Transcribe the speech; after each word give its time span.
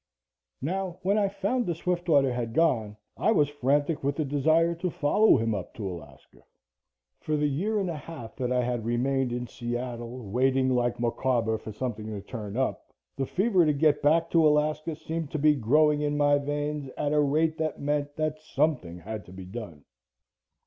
Now, 0.63 0.97
when 1.03 1.19
I 1.19 1.27
found 1.29 1.67
that 1.67 1.75
Swiftwater 1.75 2.33
had 2.33 2.55
gone, 2.55 2.97
I 3.17 3.31
was 3.31 3.49
frantic 3.49 4.03
with 4.03 4.15
the 4.15 4.25
desire 4.25 4.73
to 4.73 4.89
follow 4.89 5.37
him 5.37 5.53
up 5.53 5.75
to 5.75 5.87
Alaska. 5.87 6.41
For 7.19 7.37
the 7.37 7.45
year 7.45 7.79
and 7.79 7.87
a 7.87 7.97
half 7.97 8.35
that 8.37 8.51
I 8.51 8.63
had 8.63 8.83
remained 8.83 9.31
in 9.31 9.45
Seattle, 9.45 10.27
waiting 10.31 10.73
like 10.73 10.99
Micawber 10.99 11.59
for 11.59 11.71
something 11.71 12.07
to 12.07 12.19
turn 12.23 12.57
up, 12.57 12.83
the 13.15 13.27
fever 13.27 13.63
to 13.63 13.73
get 13.73 14.01
back 14.01 14.31
to 14.31 14.47
Alaska 14.47 14.95
seemed 14.95 15.29
to 15.33 15.37
be 15.37 15.53
growing 15.53 16.01
in 16.01 16.17
my 16.17 16.39
veins 16.39 16.89
at 16.97 17.13
a 17.13 17.19
rate 17.21 17.59
that 17.59 17.79
meant 17.79 18.15
that 18.15 18.39
something 18.41 18.97
had 18.97 19.23
to 19.27 19.31
be 19.31 19.45
done. 19.45 19.85